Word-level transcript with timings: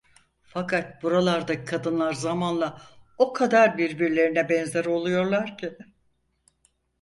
Fakat 0.43 1.03
buralardaki 1.03 1.65
kadınlar 1.65 2.13
zamanla 2.13 2.81
o 3.17 3.33
kadar 3.33 3.77
birbirlerine 3.77 4.49
benzer 4.49 4.85
oluyorlar 4.85 5.57
ki... 5.57 5.77